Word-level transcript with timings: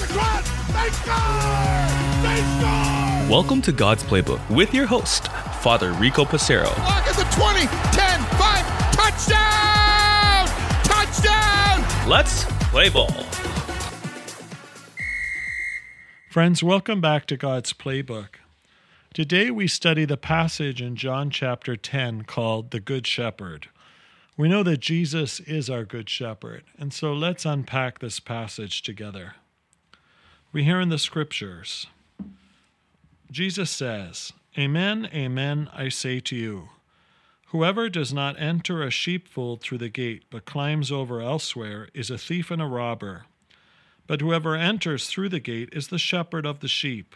It's 0.00 0.12
cross. 0.12 0.48
They 0.68 0.90
score. 0.90 1.16
They 2.22 2.36
score. 2.60 3.28
Welcome 3.28 3.60
to 3.62 3.72
God's 3.72 4.04
Playbook 4.04 4.48
with 4.48 4.72
your 4.72 4.86
host, 4.86 5.26
Father 5.60 5.92
Rico 5.94 6.24
Passero. 6.24 6.66
Clock 6.66 7.08
is 7.08 7.18
at 7.18 7.32
20, 7.32 7.66
10, 7.96 8.20
5, 8.38 8.92
touchdown! 8.94 10.46
Touchdown! 10.84 12.08
Let's 12.08 12.44
play 12.70 12.88
ball. 12.90 13.10
Friends, 16.30 16.62
welcome 16.62 17.00
back 17.00 17.26
to 17.26 17.36
God's 17.36 17.72
Playbook. 17.72 18.36
Today 19.12 19.50
we 19.50 19.66
study 19.66 20.04
the 20.04 20.16
passage 20.16 20.80
in 20.80 20.94
John 20.94 21.28
chapter 21.28 21.74
10 21.74 22.22
called 22.22 22.70
The 22.70 22.78
Good 22.78 23.04
Shepherd. 23.04 23.66
We 24.36 24.48
know 24.48 24.62
that 24.62 24.78
Jesus 24.78 25.40
is 25.40 25.68
our 25.68 25.84
Good 25.84 26.08
Shepherd, 26.08 26.62
and 26.78 26.94
so 26.94 27.12
let's 27.12 27.44
unpack 27.44 27.98
this 27.98 28.20
passage 28.20 28.82
together. 28.82 29.34
We 30.50 30.64
hear 30.64 30.80
in 30.80 30.88
the 30.88 30.98
scriptures 30.98 31.86
Jesus 33.30 33.70
says, 33.70 34.32
Amen, 34.56 35.08
amen, 35.12 35.68
I 35.74 35.90
say 35.90 36.20
to 36.20 36.34
you. 36.34 36.70
Whoever 37.48 37.90
does 37.90 38.14
not 38.14 38.40
enter 38.40 38.82
a 38.82 38.90
sheepfold 38.90 39.60
through 39.60 39.78
the 39.78 39.90
gate, 39.90 40.24
but 40.30 40.46
climbs 40.46 40.90
over 40.90 41.20
elsewhere, 41.20 41.88
is 41.92 42.10
a 42.10 42.16
thief 42.16 42.50
and 42.50 42.62
a 42.62 42.66
robber. 42.66 43.26
But 44.06 44.22
whoever 44.22 44.56
enters 44.56 45.06
through 45.06 45.28
the 45.28 45.40
gate 45.40 45.68
is 45.72 45.88
the 45.88 45.98
shepherd 45.98 46.46
of 46.46 46.60
the 46.60 46.68
sheep. 46.68 47.14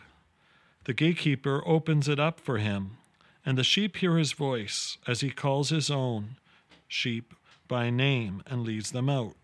The 0.84 0.92
gatekeeper 0.92 1.62
opens 1.66 2.08
it 2.08 2.20
up 2.20 2.38
for 2.38 2.58
him, 2.58 2.98
and 3.46 3.56
the 3.56 3.64
sheep 3.64 3.96
hear 3.96 4.18
his 4.18 4.32
voice 4.32 4.98
as 5.06 5.22
he 5.22 5.30
calls 5.30 5.70
his 5.70 5.90
own 5.90 6.36
sheep 6.86 7.32
by 7.66 7.88
name 7.88 8.42
and 8.46 8.62
leads 8.62 8.92
them 8.92 9.08
out. 9.08 9.36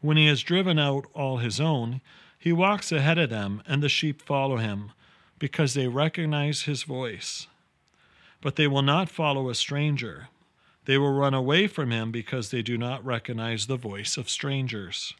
When 0.00 0.16
he 0.16 0.26
has 0.28 0.42
driven 0.42 0.78
out 0.78 1.04
all 1.12 1.38
his 1.38 1.60
own, 1.60 2.00
he 2.38 2.52
walks 2.52 2.92
ahead 2.92 3.18
of 3.18 3.30
them, 3.30 3.62
and 3.66 3.82
the 3.82 3.88
sheep 3.88 4.22
follow 4.22 4.56
him, 4.56 4.92
because 5.38 5.74
they 5.74 5.88
recognize 5.88 6.62
his 6.62 6.84
voice. 6.84 7.48
But 8.40 8.56
they 8.56 8.68
will 8.68 8.82
not 8.82 9.08
follow 9.08 9.50
a 9.50 9.54
stranger. 9.54 10.28
They 10.84 10.96
will 10.96 11.12
run 11.12 11.34
away 11.34 11.66
from 11.66 11.90
him 11.90 12.12
because 12.12 12.50
they 12.50 12.62
do 12.62 12.78
not 12.78 13.04
recognize 13.04 13.66
the 13.66 13.76
voice 13.76 14.16
of 14.16 14.30
strangers. 14.30 15.14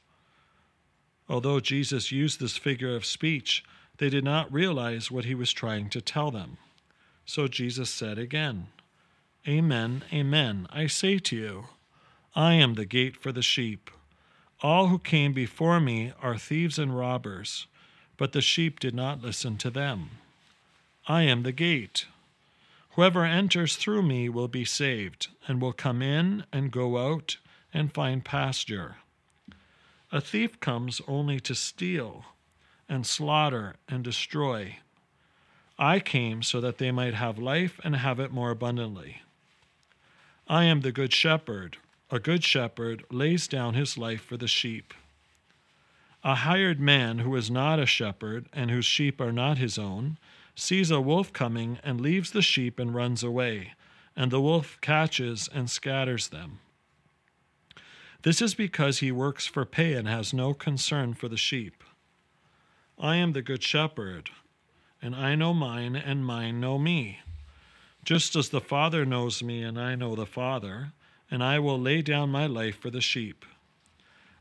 Although 1.29 1.61
Jesus 1.61 2.11
used 2.11 2.41
this 2.41 2.57
figure 2.57 2.95
of 2.97 3.05
speech, 3.05 3.65
they 3.99 4.09
did 4.09 4.25
not 4.25 4.53
realize 4.53 5.11
what 5.11 5.25
he 5.25 5.35
was 5.35 5.53
trying 5.53 5.91
to 5.91 6.01
tell 6.01 6.31
them. 6.31 6.57
So 7.27 7.49
Jesus 7.49 7.91
said 7.91 8.19
again, 8.19 8.69
Amen, 9.47 10.05
amen, 10.13 10.67
I 10.71 10.87
say 10.87 11.19
to 11.19 11.37
you, 11.37 11.65
I 12.35 12.55
am 12.55 12.75
the 12.75 12.87
gate 12.87 13.17
for 13.17 13.33
the 13.33 13.43
sheep. 13.43 13.91
All 14.61 14.89
who 14.89 14.99
came 14.99 15.33
before 15.33 15.79
me 15.79 16.13
are 16.21 16.37
thieves 16.37 16.79
and 16.79 16.97
robbers, 16.97 17.67
but 18.17 18.33
the 18.33 18.41
sheep 18.41 18.81
did 18.81 18.95
not 18.95 19.23
listen 19.23 19.57
to 19.59 19.71
them. 19.71 20.11
I 21.07 21.23
am 21.23 21.45
the 21.45 21.53
gate. 21.53 22.07
Whoever 22.93 23.25
enters 23.25 23.77
through 23.77 24.03
me 24.03 24.29
will 24.29 24.49
be 24.49 24.65
saved, 24.65 25.29
and 25.47 25.63
will 25.63 25.73
come 25.73 26.03
in 26.03 26.45
and 26.53 26.73
go 26.73 26.99
out 26.99 27.37
and 27.73 27.95
find 27.95 28.25
pasture. 28.25 28.97
A 30.11 30.21
thief 30.21 30.59
comes 30.59 31.01
only 31.07 31.39
to 31.41 31.55
steal 31.55 32.25
and 32.89 33.07
slaughter 33.07 33.77
and 33.89 34.03
destroy. 34.03 34.79
I 35.79 36.01
came 36.01 36.43
so 36.43 36.61
that 36.61 36.79
they 36.79 36.91
might 36.91 37.15
have 37.15 37.39
life 37.39 37.79
and 37.85 37.95
have 37.95 38.19
it 38.19 38.33
more 38.33 38.51
abundantly. 38.51 39.23
I 40.49 40.65
am 40.65 40.81
the 40.81 40.91
good 40.91 41.13
shepherd. 41.13 41.77
A 42.11 42.19
good 42.19 42.43
shepherd 42.43 43.05
lays 43.11 43.47
down 43.47 43.75
his 43.75 43.99
life 43.99 44.23
for 44.23 44.39
the 44.39 44.49
sheep. 44.49 44.95
A 46.25 46.37
hired 46.37 46.81
man 46.81 47.19
who 47.19 47.37
is 47.37 47.51
not 47.51 47.79
a 47.79 47.87
shepherd 47.87 48.47
and 48.53 48.71
whose 48.71 48.87
sheep 48.87 49.21
are 49.21 49.33
not 49.33 49.59
his 49.59 49.79
own 49.79 50.19
sees 50.55 50.91
a 50.91 51.01
wolf 51.01 51.33
coming 51.33 51.79
and 51.85 52.01
leaves 52.01 52.31
the 52.31 52.43
sheep 52.43 52.79
and 52.79 52.95
runs 52.95 53.23
away, 53.23 53.75
and 54.17 54.31
the 54.31 54.41
wolf 54.41 54.79
catches 54.81 55.49
and 55.53 55.71
scatters 55.71 56.29
them. 56.29 56.61
This 58.23 58.43
is 58.43 58.55
because 58.55 58.99
he 58.99 59.13
works 59.13 59.47
for 59.47 59.65
pay 59.65 59.93
and 59.93 60.09
has 60.09 60.33
no 60.33 60.55
concern 60.55 61.15
for 61.15 61.29
the 61.29 61.37
sheep. 61.37 61.85
I 62.99 63.17
am 63.17 63.33
the 63.33 63.43
good 63.43 63.63
shepherd, 63.63 64.31
and 65.01 65.15
I 65.15 65.37
know 65.37 65.55
mine, 65.55 65.95
and 65.95 66.27
mine 66.27 66.59
know 66.59 66.79
me. 66.79 67.21
Just 68.03 68.35
as 68.35 68.49
the 68.49 68.61
Father 68.61 69.05
knows 69.05 69.43
me, 69.43 69.63
and 69.63 69.79
I 69.79 69.95
know 69.95 70.17
the 70.17 70.27
Father, 70.27 70.93
and 71.31 71.43
I 71.43 71.59
will 71.59 71.79
lay 71.79 72.03
down 72.03 72.31
my 72.31 72.47
life 72.47 72.79
for 72.79 72.91
the 72.91 73.01
sheep. 73.01 73.45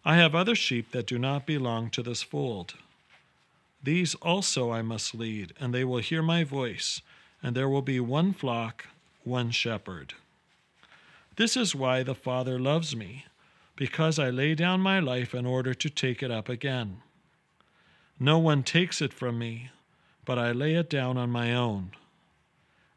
I 0.06 0.16
have 0.16 0.34
other 0.34 0.56
sheep 0.56 0.92
that 0.92 1.08
do 1.08 1.20
not 1.20 1.46
belong 1.46 1.90
to 1.92 2.02
this 2.02 2.24
fold. 2.24 2.76
These 3.84 4.16
also 4.16 4.72
I 4.72 4.82
must 4.82 5.14
lead, 5.14 5.54
and 5.60 5.74
they 5.74 5.84
will 5.84 6.00
hear 6.00 6.22
my 6.22 6.44
voice, 6.44 7.02
and 7.44 7.56
there 7.56 7.70
will 7.70 7.82
be 7.82 8.00
one 8.00 8.34
flock, 8.34 8.88
one 9.24 9.52
shepherd. 9.52 10.14
This 11.36 11.56
is 11.56 11.76
why 11.76 12.04
the 12.04 12.16
Father 12.16 12.58
loves 12.60 12.96
me, 12.96 13.26
because 13.76 14.18
I 14.18 14.30
lay 14.30 14.56
down 14.56 14.80
my 14.82 15.00
life 15.00 15.36
in 15.36 15.46
order 15.46 15.74
to 15.74 15.90
take 15.90 16.24
it 16.24 16.32
up 16.32 16.50
again. 16.50 17.02
No 18.20 18.40
one 18.40 18.64
takes 18.64 19.02
it 19.02 19.14
from 19.14 19.38
me, 19.38 19.70
but 20.26 20.40
I 20.40 20.52
lay 20.52 20.74
it 20.74 20.90
down 20.90 21.18
on 21.18 21.30
my 21.30 21.54
own. 21.54 21.92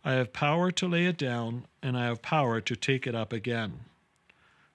I 0.05 0.13
have 0.13 0.33
power 0.33 0.71
to 0.71 0.89
lay 0.89 1.07
it 1.07 1.19
down, 1.19 1.67
and 1.83 1.97
I 1.97 2.07
have 2.07 2.23
power 2.23 2.61
to 2.61 2.77
take 2.77 3.07
it 3.07 3.15
up 3.15 3.33
again. 3.33 3.81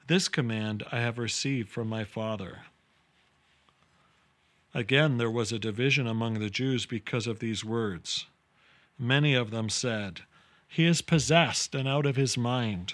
This 0.07 0.27
command 0.27 0.83
I 0.91 0.99
have 0.99 1.17
received 1.17 1.69
from 1.69 1.89
my 1.89 2.03
Father. 2.03 2.59
Again, 4.73 5.17
there 5.17 5.31
was 5.31 5.51
a 5.51 5.57
division 5.57 6.05
among 6.05 6.35
the 6.35 6.49
Jews 6.49 6.85
because 6.85 7.25
of 7.25 7.39
these 7.39 7.65
words. 7.65 8.27
Many 8.99 9.33
of 9.33 9.49
them 9.49 9.69
said, 9.69 10.21
He 10.67 10.85
is 10.85 11.01
possessed 11.01 11.73
and 11.73 11.87
out 11.87 12.05
of 12.05 12.17
his 12.17 12.37
mind. 12.37 12.93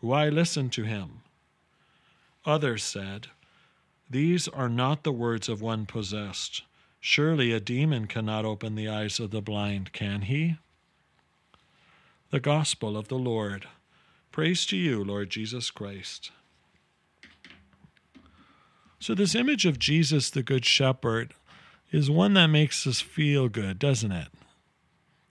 Why 0.00 0.28
listen 0.28 0.70
to 0.70 0.82
him? 0.82 1.22
Others 2.44 2.82
said, 2.82 3.28
These 4.08 4.48
are 4.48 4.68
not 4.68 5.02
the 5.02 5.12
words 5.12 5.48
of 5.48 5.62
one 5.62 5.86
possessed. 5.86 6.62
Surely 7.00 7.52
a 7.52 7.60
demon 7.60 8.06
cannot 8.06 8.44
open 8.44 8.74
the 8.74 8.88
eyes 8.88 9.18
of 9.18 9.30
the 9.30 9.40
blind, 9.40 9.92
can 9.92 10.22
he? 10.22 10.56
The 12.30 12.38
Gospel 12.38 12.96
of 12.96 13.08
the 13.08 13.18
Lord. 13.18 13.66
Praise 14.30 14.64
to 14.66 14.76
you, 14.76 15.02
Lord 15.02 15.30
Jesus 15.30 15.72
Christ. 15.72 16.30
So, 19.00 19.16
this 19.16 19.34
image 19.34 19.66
of 19.66 19.80
Jesus, 19.80 20.30
the 20.30 20.44
Good 20.44 20.64
Shepherd, 20.64 21.34
is 21.90 22.08
one 22.08 22.34
that 22.34 22.46
makes 22.46 22.86
us 22.86 23.00
feel 23.00 23.48
good, 23.48 23.80
doesn't 23.80 24.12
it? 24.12 24.28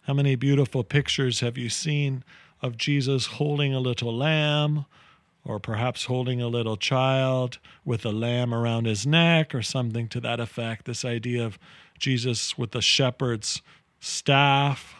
How 0.01 0.13
many 0.13 0.35
beautiful 0.35 0.83
pictures 0.83 1.39
have 1.39 1.57
you 1.57 1.69
seen 1.69 2.25
of 2.61 2.75
Jesus 2.75 3.27
holding 3.27 3.73
a 3.73 3.79
little 3.79 4.13
lamb, 4.13 4.85
or 5.45 5.57
perhaps 5.57 6.03
holding 6.03 6.41
a 6.41 6.49
little 6.49 6.75
child 6.75 7.59
with 7.85 8.05
a 8.05 8.11
lamb 8.11 8.53
around 8.53 8.87
his 8.87 9.07
neck, 9.07 9.55
or 9.55 9.61
something 9.61 10.09
to 10.09 10.19
that 10.19 10.41
effect? 10.41 10.83
This 10.83 11.05
idea 11.05 11.45
of 11.45 11.57
Jesus 11.97 12.57
with 12.57 12.71
the 12.71 12.81
shepherd's 12.81 13.61
staff, 14.01 14.98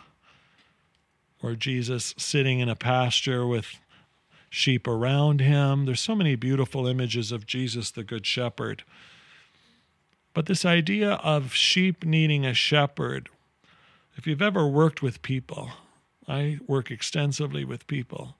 or 1.41 1.55
Jesus 1.55 2.13
sitting 2.17 2.59
in 2.59 2.69
a 2.69 2.75
pasture 2.75 3.45
with 3.45 3.79
sheep 4.49 4.87
around 4.87 5.41
him. 5.41 5.85
There's 5.85 6.01
so 6.01 6.15
many 6.15 6.35
beautiful 6.35 6.87
images 6.87 7.31
of 7.31 7.45
Jesus, 7.45 7.91
the 7.91 8.03
Good 8.03 8.25
Shepherd. 8.25 8.83
But 10.33 10.45
this 10.45 10.65
idea 10.65 11.13
of 11.13 11.53
sheep 11.53 12.05
needing 12.05 12.45
a 12.45 12.53
shepherd, 12.53 13.29
if 14.15 14.27
you've 14.27 14.41
ever 14.41 14.67
worked 14.67 15.01
with 15.01 15.21
people, 15.21 15.71
I 16.27 16.59
work 16.67 16.91
extensively 16.91 17.65
with 17.65 17.87
people, 17.87 18.35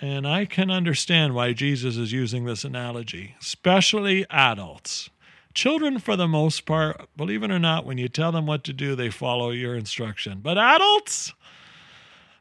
and 0.00 0.26
I 0.26 0.44
can 0.44 0.70
understand 0.70 1.34
why 1.34 1.52
Jesus 1.52 1.96
is 1.96 2.12
using 2.12 2.44
this 2.44 2.64
analogy, 2.64 3.36
especially 3.40 4.26
adults. 4.28 5.08
Children, 5.54 5.98
for 5.98 6.16
the 6.16 6.28
most 6.28 6.66
part, 6.66 7.08
believe 7.16 7.42
it 7.42 7.50
or 7.50 7.58
not, 7.58 7.86
when 7.86 7.98
you 7.98 8.08
tell 8.08 8.32
them 8.32 8.46
what 8.46 8.64
to 8.64 8.72
do, 8.72 8.94
they 8.94 9.10
follow 9.10 9.50
your 9.50 9.74
instruction. 9.74 10.40
But 10.42 10.58
adults, 10.58 11.32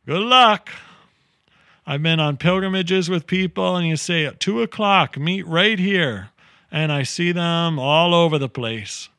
good 0.06 0.24
luck. 0.24 0.70
I've 1.86 2.04
been 2.04 2.20
on 2.20 2.38
pilgrimages 2.38 3.10
with 3.10 3.28
people, 3.28 3.76
and 3.76 3.88
you 3.88 3.98
say 3.98 4.26
at 4.26 4.40
two 4.40 4.62
o'clock, 4.62 5.18
meet 5.18 5.46
right 5.48 5.80
here. 5.80 6.30
And 6.72 6.92
I 6.92 7.04
see 7.04 7.32
them 7.32 7.80
all 7.80 8.14
over 8.14 8.38
the 8.38 8.48
place, 8.48 9.10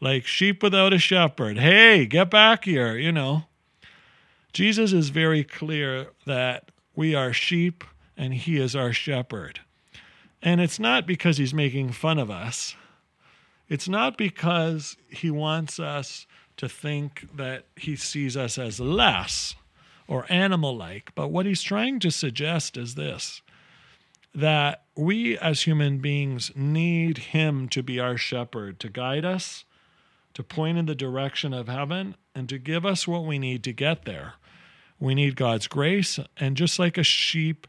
like 0.00 0.26
sheep 0.26 0.62
without 0.62 0.92
a 0.92 0.98
shepherd. 0.98 1.58
Hey, 1.58 2.06
get 2.06 2.30
back 2.30 2.64
here, 2.64 2.96
you 2.96 3.10
know. 3.10 3.44
Jesus 4.52 4.92
is 4.92 5.08
very 5.08 5.42
clear 5.42 6.08
that 6.26 6.70
we 6.94 7.14
are 7.14 7.32
sheep 7.32 7.84
and 8.16 8.34
he 8.34 8.58
is 8.58 8.76
our 8.76 8.92
shepherd. 8.92 9.60
And 10.42 10.60
it's 10.60 10.78
not 10.78 11.06
because 11.06 11.38
he's 11.38 11.54
making 11.54 11.92
fun 11.92 12.18
of 12.18 12.30
us, 12.30 12.76
it's 13.68 13.88
not 13.88 14.18
because 14.18 14.96
he 15.08 15.30
wants 15.30 15.78
us 15.78 16.26
to 16.56 16.68
think 16.68 17.28
that 17.36 17.64
he 17.76 17.96
sees 17.96 18.36
us 18.36 18.58
as 18.58 18.80
less 18.80 19.54
or 20.10 20.26
animal 20.28 20.76
like. 20.76 21.12
But 21.14 21.28
what 21.28 21.46
he's 21.46 21.62
trying 21.62 22.00
to 22.00 22.10
suggest 22.10 22.76
is 22.76 22.96
this 22.96 23.40
that 24.32 24.84
we 24.94 25.36
as 25.38 25.62
human 25.62 25.98
beings 25.98 26.52
need 26.54 27.18
him 27.18 27.68
to 27.68 27.82
be 27.82 27.98
our 27.98 28.16
shepherd, 28.16 28.78
to 28.78 28.88
guide 28.88 29.24
us 29.24 29.64
to 30.34 30.42
point 30.42 30.78
in 30.78 30.86
the 30.86 30.94
direction 30.94 31.52
of 31.52 31.68
heaven 31.68 32.14
and 32.34 32.48
to 32.48 32.58
give 32.58 32.86
us 32.86 33.08
what 33.08 33.24
we 33.24 33.38
need 33.38 33.64
to 33.64 33.72
get 33.72 34.04
there. 34.04 34.34
We 34.98 35.14
need 35.14 35.36
God's 35.36 35.66
grace, 35.66 36.18
and 36.36 36.56
just 36.56 36.78
like 36.78 36.98
a 36.98 37.02
sheep 37.02 37.66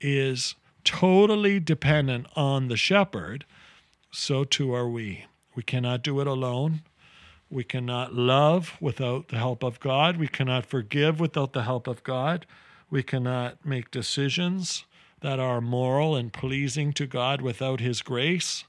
is 0.00 0.54
totally 0.84 1.60
dependent 1.60 2.26
on 2.34 2.68
the 2.68 2.76
shepherd, 2.76 3.44
so 4.10 4.42
too 4.42 4.74
are 4.74 4.88
we. 4.88 5.26
We 5.54 5.62
cannot 5.62 6.02
do 6.02 6.20
it 6.20 6.26
alone. 6.26 6.82
We 7.52 7.64
cannot 7.64 8.14
love 8.14 8.78
without 8.80 9.28
the 9.28 9.36
help 9.36 9.62
of 9.62 9.78
God. 9.78 10.16
We 10.16 10.26
cannot 10.26 10.64
forgive 10.64 11.20
without 11.20 11.52
the 11.52 11.64
help 11.64 11.86
of 11.86 12.02
God. 12.02 12.46
We 12.88 13.02
cannot 13.02 13.66
make 13.66 13.90
decisions 13.90 14.86
that 15.20 15.38
are 15.38 15.60
moral 15.60 16.16
and 16.16 16.32
pleasing 16.32 16.94
to 16.94 17.06
God 17.06 17.42
without 17.42 17.80
His 17.80 18.00
grace. 18.00 18.64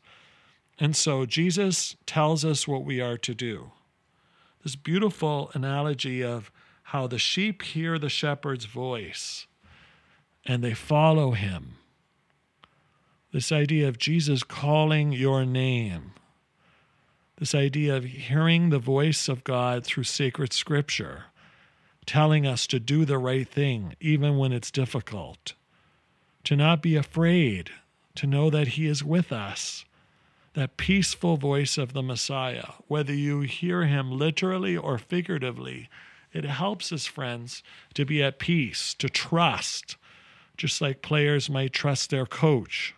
And 0.78 0.98
so 0.98 1.26
Jesus 1.26 1.96
tells 2.06 2.44
us 2.44 2.68
what 2.68 2.84
we 2.84 3.00
are 3.00 3.18
to 3.20 3.34
do. 3.34 3.72
This 4.64 4.76
beautiful 4.76 5.50
analogy 5.54 6.22
of 6.22 6.52
how 6.88 7.08
the 7.08 7.18
sheep 7.18 7.62
hear 7.62 7.98
the 7.98 8.10
shepherd's 8.10 8.66
voice 8.66 9.48
and 10.46 10.62
they 10.62 10.74
follow 10.74 11.32
him. 11.32 11.76
This 13.32 13.50
idea 13.50 13.88
of 13.88 13.98
Jesus 13.98 14.44
calling 14.44 15.14
your 15.14 15.46
name 15.46 16.12
this 17.38 17.56
idea 17.56 17.96
of 17.96 18.04
hearing 18.04 18.70
the 18.70 18.80
voice 18.80 19.28
of 19.28 19.44
God 19.44 19.84
through 19.84 20.04
sacred 20.04 20.54
scripture, 20.54 21.26
telling 22.06 22.46
us 22.46 22.68
to 22.68 22.80
do 22.80 23.06
the 23.06 23.18
right 23.18 23.48
thing, 23.48 23.96
even 24.00 24.38
when 24.38 24.52
it's 24.52 24.72
difficult, 24.72 25.54
to 26.44 26.56
not 26.56 26.82
be 26.82 26.96
afraid, 26.96 27.72
to 28.16 28.28
know 28.28 28.50
that 28.50 28.70
He 28.70 28.88
is 28.88 29.04
with 29.04 29.32
us. 29.32 29.86
That 30.54 30.78
peaceful 30.78 31.38
voice 31.38 31.80
of 31.80 31.94
the 31.94 32.04
Messiah, 32.04 32.74
whether 32.88 33.14
you 33.14 33.42
hear 33.42 33.86
Him 33.86 34.12
literally 34.12 34.78
or 34.78 35.00
figuratively, 35.00 35.90
it 36.32 36.46
helps 36.46 36.92
us, 36.92 37.06
friends, 37.06 37.64
to 37.94 38.06
be 38.06 38.22
at 38.22 38.40
peace, 38.40 38.94
to 38.96 39.10
trust, 39.10 39.98
just 40.58 40.82
like 40.82 41.02
players 41.02 41.50
might 41.50 41.74
trust 41.74 42.10
their 42.10 42.26
coach, 42.26 42.94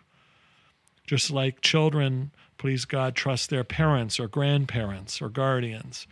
just 1.06 1.30
like 1.30 1.60
children 1.60 2.32
please 2.58 2.84
God, 2.84 3.14
trust 3.14 3.50
their 3.50 3.64
parents 3.64 4.18
or 4.18 4.28
grandparents 4.28 5.20
or 5.20 5.28
guardians. 5.28 6.06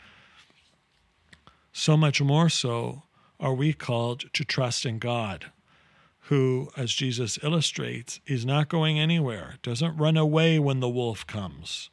So 1.72 1.96
much 1.96 2.20
more 2.20 2.48
so 2.48 3.02
are 3.40 3.54
we 3.54 3.72
called 3.72 4.32
to 4.32 4.44
trust 4.44 4.86
in 4.86 4.98
God, 4.98 5.50
who, 6.28 6.70
as 6.76 6.92
Jesus 6.92 7.38
illustrates, 7.42 8.20
is 8.26 8.46
not 8.46 8.68
going 8.68 8.98
anywhere, 8.98 9.56
doesn't 9.62 9.96
run 9.96 10.16
away 10.16 10.58
when 10.58 10.80
the 10.80 10.88
wolf 10.88 11.26
comes, 11.26 11.90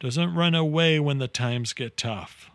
doesn't 0.00 0.34
run 0.34 0.54
away 0.54 0.98
when 0.98 1.18
the 1.18 1.28
times 1.28 1.72
get 1.72 1.96
tough. 1.96 2.50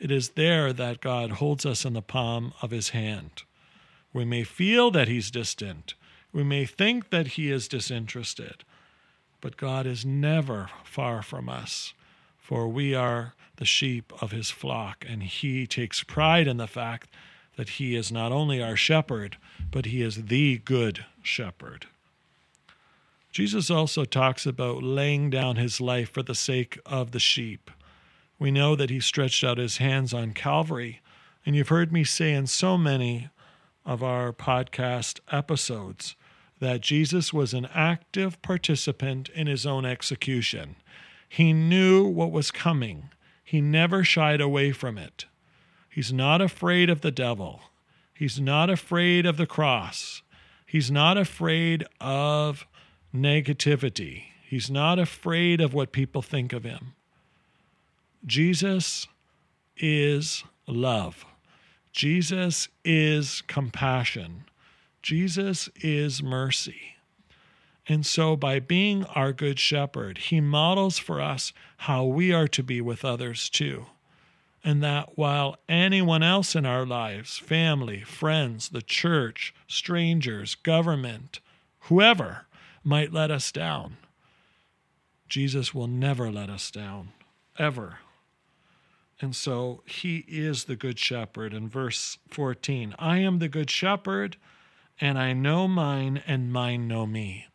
It 0.00 0.10
is 0.10 0.30
there 0.30 0.72
that 0.72 1.00
God 1.00 1.32
holds 1.32 1.66
us 1.66 1.84
in 1.84 1.92
the 1.92 2.02
palm 2.02 2.52
of 2.62 2.70
his 2.70 2.90
hand. 2.90 3.42
We 4.12 4.24
may 4.24 4.44
feel 4.44 4.90
that 4.92 5.08
he's 5.08 5.30
distant. 5.30 5.94
We 6.32 6.44
may 6.44 6.64
think 6.64 7.10
that 7.10 7.28
he 7.28 7.50
is 7.50 7.68
disinterested. 7.68 8.64
But 9.40 9.56
God 9.56 9.86
is 9.86 10.04
never 10.04 10.70
far 10.84 11.22
from 11.22 11.48
us, 11.48 11.94
for 12.38 12.66
we 12.68 12.94
are 12.94 13.34
the 13.56 13.64
sheep 13.64 14.12
of 14.20 14.30
his 14.30 14.50
flock, 14.50 15.04
and 15.08 15.22
he 15.22 15.66
takes 15.66 16.02
pride 16.02 16.46
in 16.48 16.56
the 16.56 16.66
fact 16.66 17.10
that 17.56 17.70
he 17.70 17.96
is 17.96 18.12
not 18.12 18.32
only 18.32 18.62
our 18.62 18.76
shepherd, 18.76 19.36
but 19.70 19.86
he 19.86 20.02
is 20.02 20.24
the 20.26 20.58
good 20.58 21.04
shepherd. 21.22 21.86
Jesus 23.32 23.70
also 23.70 24.04
talks 24.04 24.46
about 24.46 24.82
laying 24.82 25.28
down 25.28 25.56
his 25.56 25.80
life 25.80 26.10
for 26.10 26.22
the 26.22 26.34
sake 26.34 26.78
of 26.86 27.10
the 27.10 27.20
sheep. 27.20 27.70
We 28.38 28.50
know 28.50 28.74
that 28.76 28.90
he 28.90 29.00
stretched 29.00 29.44
out 29.44 29.58
his 29.58 29.78
hands 29.78 30.14
on 30.14 30.32
Calvary, 30.32 31.00
and 31.44 31.54
you've 31.54 31.68
heard 31.68 31.92
me 31.92 32.04
say 32.04 32.32
in 32.32 32.46
so 32.46 32.78
many 32.78 33.28
of 33.84 34.02
our 34.02 34.32
podcast 34.32 35.20
episodes 35.30 36.14
that 36.60 36.80
Jesus 36.80 37.32
was 37.32 37.54
an 37.54 37.68
active 37.74 38.40
participant 38.42 39.28
in 39.30 39.46
his 39.46 39.66
own 39.66 39.84
execution. 39.84 40.76
He 41.28 41.52
knew 41.52 42.04
what 42.04 42.32
was 42.32 42.50
coming, 42.50 43.10
he 43.44 43.60
never 43.60 44.04
shied 44.04 44.40
away 44.40 44.72
from 44.72 44.98
it. 44.98 45.26
He's 45.88 46.12
not 46.12 46.40
afraid 46.40 46.90
of 46.90 47.00
the 47.00 47.10
devil, 47.10 47.62
he's 48.14 48.40
not 48.40 48.70
afraid 48.70 49.26
of 49.26 49.36
the 49.36 49.46
cross, 49.46 50.22
he's 50.66 50.90
not 50.90 51.16
afraid 51.16 51.84
of 52.00 52.66
negativity, 53.14 54.24
he's 54.44 54.70
not 54.70 54.98
afraid 54.98 55.60
of 55.60 55.74
what 55.74 55.92
people 55.92 56.22
think 56.22 56.52
of 56.52 56.64
him. 56.64 56.94
Jesus 58.26 59.06
is 59.76 60.44
love. 60.66 61.24
Jesus 61.92 62.68
is 62.84 63.42
compassion. 63.46 64.44
Jesus 65.08 65.70
is 65.76 66.22
mercy. 66.22 66.96
And 67.88 68.04
so, 68.04 68.36
by 68.36 68.60
being 68.60 69.06
our 69.06 69.32
good 69.32 69.58
shepherd, 69.58 70.18
he 70.18 70.38
models 70.38 70.98
for 70.98 71.18
us 71.18 71.54
how 71.78 72.04
we 72.04 72.30
are 72.30 72.48
to 72.48 72.62
be 72.62 72.82
with 72.82 73.06
others 73.06 73.48
too. 73.48 73.86
And 74.62 74.82
that 74.82 75.16
while 75.16 75.56
anyone 75.66 76.22
else 76.22 76.54
in 76.54 76.66
our 76.66 76.84
lives, 76.84 77.38
family, 77.38 78.02
friends, 78.02 78.68
the 78.68 78.82
church, 78.82 79.54
strangers, 79.66 80.54
government, 80.56 81.40
whoever 81.84 82.44
might 82.84 83.10
let 83.10 83.30
us 83.30 83.50
down, 83.50 83.96
Jesus 85.26 85.72
will 85.72 85.88
never 85.88 86.30
let 86.30 86.50
us 86.50 86.70
down, 86.70 87.12
ever. 87.58 88.00
And 89.22 89.34
so 89.34 89.82
he 89.86 90.26
is 90.28 90.64
the 90.64 90.76
good 90.76 90.98
shepherd. 90.98 91.54
In 91.54 91.66
verse 91.66 92.18
14, 92.28 92.94
I 92.98 93.20
am 93.20 93.38
the 93.38 93.48
good 93.48 93.70
shepherd 93.70 94.36
and 95.00 95.18
I 95.18 95.32
know 95.32 95.68
mine, 95.68 96.22
and 96.26 96.52
mine 96.52 96.88
know 96.88 97.06
me. 97.06 97.46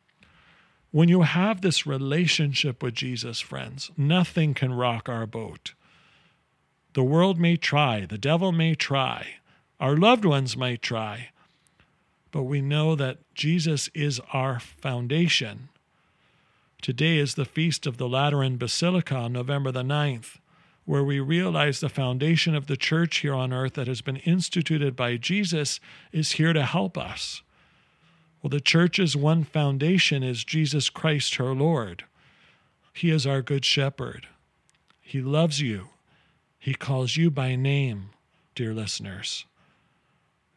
When 0.92 1.10
you 1.10 1.24
have 1.24 1.62
this 1.62 1.88
relationship 1.88 2.84
with 2.84 2.94
Jesus, 2.94 3.40
friends, 3.40 3.92
nothing 3.98 4.54
can 4.54 4.74
rock 4.74 5.10
our 5.10 5.26
boat. 5.26 5.74
The 6.94 7.04
world 7.04 7.40
may 7.40 7.58
try, 7.58 8.06
the 8.06 8.18
devil 8.18 8.52
may 8.52 8.76
try, 8.76 9.36
our 9.80 9.98
loved 9.98 10.24
ones 10.24 10.56
might 10.56 10.82
try, 10.82 11.30
but 12.32 12.44
we 12.44 12.62
know 12.62 12.96
that 12.96 13.18
Jesus 13.34 13.90
is 13.94 14.22
our 14.32 14.60
foundation. 14.60 15.70
Today 16.82 17.18
is 17.18 17.36
the 17.36 17.46
feast 17.46 17.88
of 17.88 17.98
the 17.98 18.08
Lateran 18.08 18.58
Basilica 18.58 19.16
on 19.16 19.34
November 19.34 19.72
the 19.72 19.84
9th 19.84 20.38
where 20.86 21.04
we 21.04 21.20
realize 21.20 21.80
the 21.80 21.90
foundation 21.90 22.56
of 22.56 22.68
the 22.68 22.78
church 22.78 23.18
here 23.18 23.34
on 23.34 23.54
earth 23.54 23.74
that 23.74 23.88
has 23.88 24.02
been 24.02 24.18
instituted 24.18 24.96
by 24.96 25.18
Jesus 25.18 25.80
is 26.12 26.34
here 26.34 26.54
to 26.54 26.66
help 26.66 26.98
us. 26.98 27.42
Well, 28.42 28.50
the 28.50 28.60
church's 28.60 29.16
one 29.16 29.46
foundation 29.46 30.24
is 30.24 30.44
Jesus 30.44 30.90
Christ, 30.90 31.36
her 31.36 31.54
Lord. 31.54 32.04
He 32.94 33.10
is 33.10 33.26
our 33.26 33.42
good 33.42 33.64
shepherd. 33.64 34.28
He 35.02 35.22
loves 35.22 35.62
you. 35.62 35.90
He 36.60 36.74
calls 36.74 37.16
you 37.16 37.32
by 37.32 37.56
name, 37.56 38.10
dear 38.56 38.74
listeners. 38.74 39.46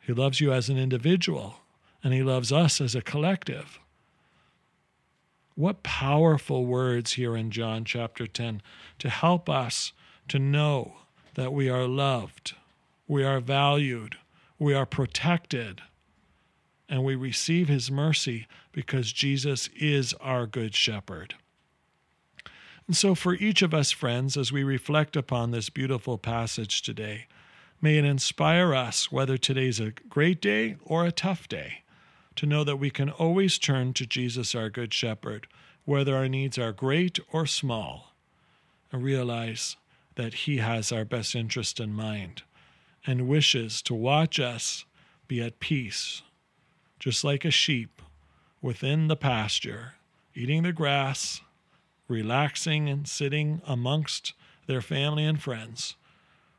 He 0.00 0.12
loves 0.12 0.40
you 0.40 0.52
as 0.52 0.68
an 0.68 0.78
individual, 0.78 1.60
and 2.02 2.12
He 2.12 2.22
loves 2.22 2.52
us 2.52 2.80
as 2.80 2.94
a 2.94 3.02
collective. 3.02 3.78
What 5.54 5.82
powerful 5.82 6.66
words 6.66 7.14
here 7.14 7.36
in 7.36 7.50
John 7.50 7.84
chapter 7.84 8.26
10 8.26 8.62
to 8.98 9.08
help 9.08 9.48
us 9.48 9.92
to 10.28 10.38
know 10.38 10.96
that 11.34 11.52
we 11.52 11.68
are 11.68 11.86
loved, 11.86 12.54
we 13.06 13.24
are 13.24 13.40
valued, 13.40 14.16
we 14.58 14.74
are 14.74 14.86
protected, 14.86 15.82
and 16.88 17.04
we 17.04 17.14
receive 17.14 17.68
his 17.68 17.90
mercy 17.90 18.46
because 18.72 19.12
Jesus 19.12 19.68
is 19.76 20.14
our 20.14 20.46
good 20.46 20.74
shepherd. 20.74 21.34
And 22.86 22.96
so, 22.96 23.14
for 23.14 23.34
each 23.34 23.62
of 23.62 23.74
us, 23.74 23.90
friends, 23.90 24.36
as 24.36 24.52
we 24.52 24.62
reflect 24.62 25.16
upon 25.16 25.50
this 25.50 25.70
beautiful 25.70 26.18
passage 26.18 26.82
today, 26.82 27.26
may 27.80 27.98
it 27.98 28.04
inspire 28.04 28.74
us, 28.74 29.10
whether 29.10 29.36
today's 29.36 29.80
a 29.80 29.92
great 30.08 30.40
day 30.40 30.76
or 30.84 31.04
a 31.04 31.12
tough 31.12 31.48
day, 31.48 31.82
to 32.36 32.46
know 32.46 32.62
that 32.62 32.76
we 32.76 32.90
can 32.90 33.10
always 33.10 33.58
turn 33.58 33.92
to 33.94 34.06
Jesus, 34.06 34.54
our 34.54 34.70
good 34.70 34.94
shepherd, 34.94 35.48
whether 35.84 36.14
our 36.16 36.28
needs 36.28 36.58
are 36.58 36.72
great 36.72 37.18
or 37.32 37.46
small, 37.46 38.12
and 38.92 39.02
realize 39.02 39.76
that 40.16 40.34
He 40.34 40.58
has 40.58 40.90
our 40.90 41.04
best 41.04 41.34
interest 41.34 41.80
in 41.80 41.92
mind 41.92 42.42
and 43.06 43.28
wishes 43.28 43.80
to 43.82 43.94
watch 43.94 44.40
us 44.40 44.84
be 45.28 45.40
at 45.40 45.60
peace, 45.60 46.22
just 46.98 47.22
like 47.22 47.44
a 47.44 47.50
sheep 47.50 48.02
within 48.60 49.08
the 49.08 49.16
pasture, 49.16 49.94
eating 50.34 50.64
the 50.64 50.72
grass, 50.72 51.40
relaxing 52.08 52.88
and 52.88 53.08
sitting 53.08 53.60
amongst 53.66 54.32
their 54.66 54.82
family 54.82 55.24
and 55.24 55.40
friends. 55.40 55.96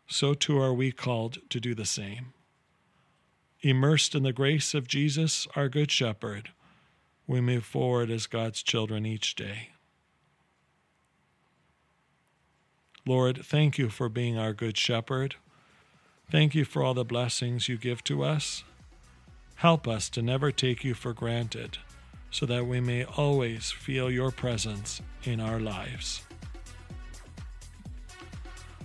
So 0.07 0.33
too 0.33 0.59
are 0.59 0.73
we 0.73 0.91
called 0.91 1.39
to 1.49 1.59
do 1.59 1.75
the 1.75 1.85
same. 1.85 2.33
Immersed 3.61 4.15
in 4.15 4.23
the 4.23 4.33
grace 4.33 4.73
of 4.73 4.87
Jesus, 4.87 5.47
our 5.55 5.67
Good 5.67 5.91
Shepherd, 5.91 6.51
we 7.25 7.41
move 7.41 7.65
forward 7.65 8.09
as 8.09 8.27
God's 8.27 8.63
children 8.63 9.05
each 9.05 9.35
day. 9.35 9.71
Lord, 13.07 13.45
thank 13.45 13.77
you 13.77 13.87
for 13.87 14.09
being 14.09 14.37
our 14.37 14.51
good 14.51 14.77
shepherd. 14.77 15.35
Thank 16.29 16.53
you 16.53 16.65
for 16.65 16.83
all 16.83 16.93
the 16.93 17.05
blessings 17.05 17.69
you 17.69 17.77
give 17.77 18.03
to 18.03 18.21
us. 18.21 18.65
Help 19.55 19.87
us 19.87 20.09
to 20.09 20.21
never 20.21 20.51
take 20.51 20.83
you 20.83 20.93
for 20.93 21.13
granted 21.13 21.77
so 22.31 22.45
that 22.45 22.67
we 22.67 22.81
may 22.81 23.05
always 23.05 23.71
feel 23.71 24.11
your 24.11 24.29
presence 24.29 25.01
in 25.23 25.39
our 25.39 25.57
lives. 25.57 26.23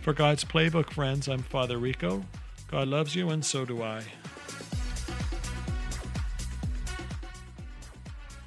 For 0.02 0.12
God's 0.12 0.44
Playbook 0.44 0.90
friends, 0.90 1.26
I'm 1.28 1.42
Father 1.42 1.78
Rico. 1.78 2.24
God 2.70 2.86
loves 2.86 3.16
you, 3.16 3.30
and 3.30 3.44
so 3.44 3.64
do 3.64 3.82
I. 3.82 4.04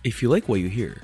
If 0.05 0.21
you 0.21 0.29
like 0.29 0.47
what 0.47 0.61
you 0.61 0.69
hear, 0.69 1.01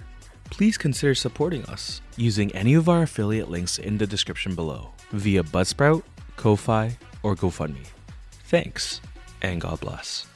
please 0.62 0.78
consider 0.78 1.16
supporting 1.16 1.66
us 1.66 2.02
using 2.18 2.52
any 2.52 2.76
of 2.76 2.88
our 2.88 3.02
affiliate 3.02 3.50
links 3.50 3.80
in 3.80 3.98
the 3.98 4.06
description 4.06 4.54
below 4.54 4.92
via 5.10 5.42
Buzzsprout, 5.42 6.04
Ko-Fi, 6.38 7.00
or 7.24 7.36
GoFundMe. 7.36 7.88
Thanks, 8.44 9.02
and 9.42 9.60
God 9.60 9.80
bless. 9.80 10.28